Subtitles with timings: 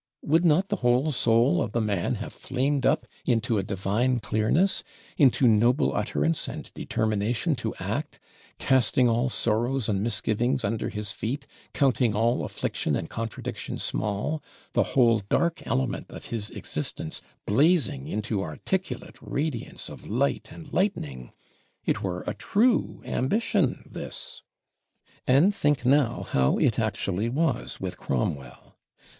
[0.23, 4.83] Would not the whole soul of the man have flamed up into a divine clearness,
[5.15, 8.19] into noble utterance and determination to act;
[8.57, 14.41] casting all sorrows and misgivings under his feet, counting all affliction and contradiction small,
[14.73, 21.31] the whole dark element of his existence blazing into articulate radiance of light and lightning?
[21.85, 24.41] It were a true ambition this!
[25.27, 28.79] And think now how it actually was with Cromwell.